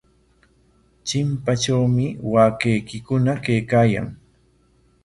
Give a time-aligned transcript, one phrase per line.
[1.07, 4.07] Chimpatrawmi waakaykikuna kaykaayan.